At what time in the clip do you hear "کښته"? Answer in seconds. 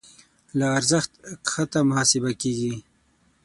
1.47-1.79